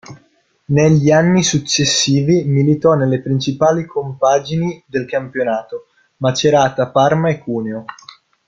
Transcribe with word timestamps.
Negli 0.65 1.11
anni 1.11 1.43
successivi 1.43 2.43
militò 2.45 2.95
nelle 2.95 3.21
principali 3.21 3.85
compagini 3.85 4.83
del 4.87 5.05
campionato: 5.05 5.89
Macerata, 6.17 6.89
Parma 6.89 7.29
e 7.29 7.37
Cuneo. 7.37 7.85